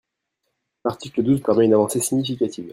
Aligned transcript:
L’article 0.83 1.21
douze 1.21 1.41
permet 1.43 1.65
une 1.65 1.75
avancée 1.75 2.01
significative. 2.01 2.67